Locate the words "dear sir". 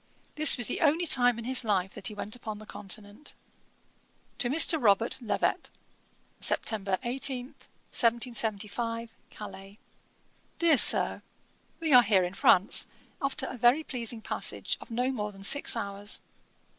10.57-11.21